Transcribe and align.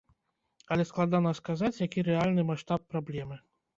Але 0.75 0.83
складана 0.91 1.33
сказаць, 1.39 1.81
які 1.87 2.07
рэальны 2.09 2.49
маштаб 2.51 2.81
праблемы. 2.95 3.43